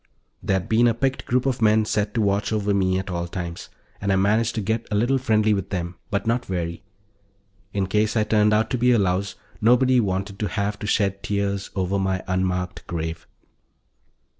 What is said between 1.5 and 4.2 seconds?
men set to watch over me at all times, and I